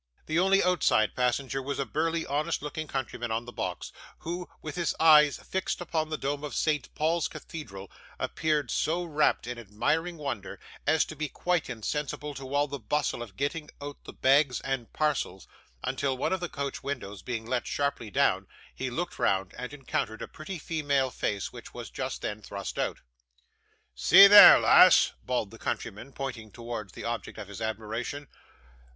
The 0.25 0.39
only 0.39 0.63
outside 0.63 1.15
passenger 1.15 1.61
was 1.61 1.77
a 1.77 1.85
burly, 1.85 2.25
honest 2.25 2.63
looking 2.63 2.87
countryman 2.87 3.29
on 3.29 3.45
the 3.45 3.51
box, 3.53 3.91
who, 4.17 4.49
with 4.59 4.75
his 4.75 4.95
eyes 4.99 5.37
fixed 5.37 5.79
upon 5.79 6.09
the 6.09 6.17
dome 6.17 6.43
of 6.43 6.55
St 6.55 6.89
Paul's 6.95 7.27
Cathedral, 7.27 7.91
appeared 8.17 8.71
so 8.71 9.03
wrapt 9.03 9.45
in 9.45 9.59
admiring 9.59 10.17
wonder, 10.17 10.59
as 10.87 11.05
to 11.05 11.15
be 11.15 11.29
quite 11.29 11.69
insensible 11.69 12.33
to 12.33 12.51
all 12.51 12.65
the 12.67 12.79
bustle 12.79 13.21
of 13.21 13.37
getting 13.37 13.69
out 13.79 14.03
the 14.05 14.11
bags 14.11 14.59
and 14.61 14.91
parcels, 14.91 15.47
until 15.83 16.17
one 16.17 16.33
of 16.33 16.39
the 16.39 16.49
coach 16.49 16.81
windows 16.81 17.21
being 17.21 17.45
let 17.45 17.67
sharply 17.67 18.09
down, 18.09 18.47
he 18.73 18.89
looked 18.89 19.19
round, 19.19 19.53
and 19.55 19.71
encountered 19.71 20.23
a 20.23 20.27
pretty 20.27 20.57
female 20.57 21.11
face 21.11 21.53
which 21.53 21.75
was 21.75 21.91
just 21.91 22.23
then 22.23 22.41
thrust 22.41 22.79
out. 22.79 23.01
'See 23.93 24.25
there, 24.25 24.57
lass!' 24.57 25.11
bawled 25.23 25.51
the 25.51 25.59
countryman, 25.59 26.11
pointing 26.11 26.49
towards 26.49 26.93
the 26.93 27.03
object 27.05 27.37
of 27.37 27.47
his 27.47 27.61
admiration. 27.61 28.27